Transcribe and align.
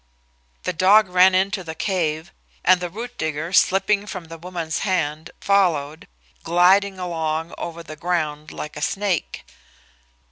The 0.63 0.73
dog 0.73 1.09
ran 1.09 1.35
into 1.35 1.63
the 1.63 1.75
cave, 1.75 2.31
and 2.65 2.81
the 2.81 2.89
root 2.89 3.19
digger, 3.19 3.53
slipping 3.53 4.07
from 4.07 4.25
the 4.29 4.37
woman's 4.39 4.79
hand, 4.79 5.29
followed, 5.39 6.07
gliding 6.43 6.97
along 6.97 7.53
over 7.59 7.83
the 7.83 7.95
ground 7.95 8.49
like 8.51 8.75
a 8.75 8.81
snake. 8.81 9.45